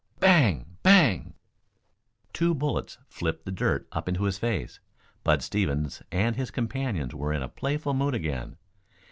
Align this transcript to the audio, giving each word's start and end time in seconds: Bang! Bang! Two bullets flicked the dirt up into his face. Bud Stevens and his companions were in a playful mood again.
Bang! 0.19 0.77
Bang! 0.81 1.35
Two 2.33 2.55
bullets 2.55 2.97
flicked 3.07 3.45
the 3.45 3.51
dirt 3.51 3.87
up 3.91 4.09
into 4.09 4.23
his 4.23 4.39
face. 4.39 4.79
Bud 5.23 5.43
Stevens 5.43 6.01
and 6.11 6.35
his 6.35 6.49
companions 6.49 7.13
were 7.13 7.31
in 7.31 7.43
a 7.43 7.47
playful 7.47 7.93
mood 7.93 8.15
again. 8.15 8.57